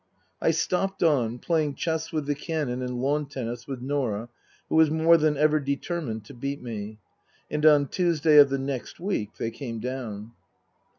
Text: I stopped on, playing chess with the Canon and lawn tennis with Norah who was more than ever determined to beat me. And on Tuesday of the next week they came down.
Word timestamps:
I 0.41 0.49
stopped 0.49 1.03
on, 1.03 1.37
playing 1.37 1.75
chess 1.75 2.11
with 2.11 2.25
the 2.25 2.33
Canon 2.33 2.81
and 2.81 2.97
lawn 2.99 3.27
tennis 3.27 3.67
with 3.67 3.81
Norah 3.83 4.29
who 4.67 4.73
was 4.75 4.89
more 4.89 5.15
than 5.15 5.37
ever 5.37 5.59
determined 5.59 6.25
to 6.25 6.33
beat 6.33 6.59
me. 6.59 6.97
And 7.51 7.63
on 7.67 7.87
Tuesday 7.87 8.37
of 8.39 8.49
the 8.49 8.57
next 8.57 8.99
week 8.99 9.37
they 9.37 9.51
came 9.51 9.77
down. 9.79 10.31